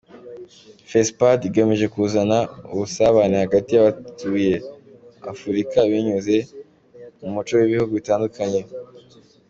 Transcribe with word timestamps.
Fespad 0.89 1.39
igamije 1.49 1.85
kuzana 1.95 2.37
ubusabane 2.73 3.35
hagati 3.43 3.69
y’abatuye 3.73 4.55
Afurika 5.31 5.77
binyuze 5.89 6.35
mu 7.19 7.27
muco 7.33 7.51
w’ibihugu 7.59 7.91
bitandukanye. 7.99 8.61